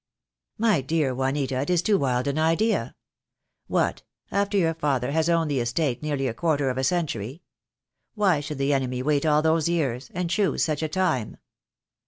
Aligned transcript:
"My 0.57 0.81
dear 0.81 1.13
Juanita, 1.13 1.61
it 1.61 1.69
is 1.69 1.83
too 1.83 1.99
wild 1.99 2.25
an 2.25 2.39
idea. 2.39 2.95
What, 3.67 4.01
after 4.31 4.57
your 4.57 4.73
father 4.73 5.11
has 5.11 5.29
owned 5.29 5.51
the 5.51 5.59
estate 5.59 6.01
nearly 6.01 6.25
a 6.27 6.33
quarter 6.33 6.71
of 6.71 6.79
a 6.79 6.83
century? 6.83 7.43
Why 8.15 8.39
should 8.39 8.57
the 8.57 8.73
enemy 8.73 9.03
wait 9.03 9.27
all 9.27 9.43
those 9.43 9.69
years— 9.69 10.09
and 10.15 10.27
choose 10.27 10.63
such 10.63 10.81
a 10.81 10.89
time?" 10.89 11.37